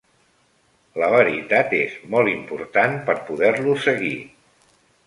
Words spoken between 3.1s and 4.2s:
per poder-lo seguir.